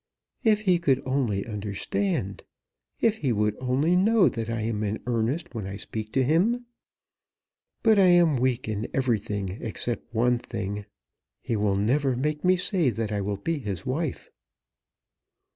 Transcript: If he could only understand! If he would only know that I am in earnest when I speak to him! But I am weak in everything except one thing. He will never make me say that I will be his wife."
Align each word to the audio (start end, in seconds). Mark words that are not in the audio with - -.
If 0.43 0.61
he 0.61 0.79
could 0.79 0.99
only 1.05 1.45
understand! 1.45 2.41
If 3.01 3.17
he 3.17 3.31
would 3.31 3.55
only 3.59 3.95
know 3.95 4.29
that 4.29 4.49
I 4.49 4.61
am 4.61 4.81
in 4.83 4.99
earnest 5.05 5.53
when 5.53 5.67
I 5.67 5.75
speak 5.75 6.11
to 6.13 6.23
him! 6.23 6.65
But 7.83 7.99
I 7.99 8.07
am 8.07 8.37
weak 8.37 8.67
in 8.67 8.87
everything 8.95 9.59
except 9.61 10.11
one 10.11 10.39
thing. 10.39 10.87
He 11.39 11.55
will 11.55 11.75
never 11.75 12.15
make 12.15 12.43
me 12.43 12.55
say 12.55 12.89
that 12.89 13.11
I 13.11 13.21
will 13.21 13.37
be 13.37 13.59
his 13.59 13.85
wife." 13.85 14.31